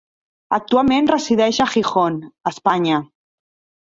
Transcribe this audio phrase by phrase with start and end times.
[0.57, 2.17] Actualment resideix a Gijón,
[2.55, 3.03] Espanya.